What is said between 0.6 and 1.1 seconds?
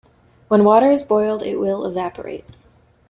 water is